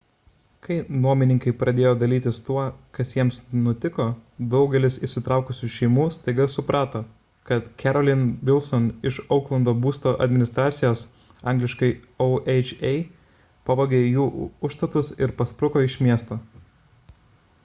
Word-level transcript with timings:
kai 0.65 0.75
nuomininkai 1.01 1.51
pradėjo 1.63 1.89
dalytis 2.03 2.37
tuo 2.45 2.61
kas 2.97 3.09
jiems 3.17 3.35
nutiko 3.65 4.05
daugelis 4.53 4.95
įsitraukusių 5.07 5.67
šeimų 5.75 6.05
staiga 6.15 6.47
suprato 6.53 7.01
kad 7.49 7.67
carolyn 7.83 8.23
wilson 8.49 8.87
iš 9.11 9.19
ouklando 9.37 9.75
būsto 9.83 10.13
administracijos 10.27 11.03
angl. 11.51 11.91
oha 12.29 12.91
pavogė 13.71 14.01
jų 14.03 14.25
užstatus 14.71 15.13
ir 15.27 15.35
paspruko 15.43 15.85
iš 15.91 15.99
miesto 16.07 16.39